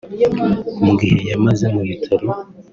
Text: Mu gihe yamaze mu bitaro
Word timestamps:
Mu 0.83 0.93
gihe 0.99 1.19
yamaze 1.31 1.65
mu 1.73 1.81
bitaro 1.87 2.27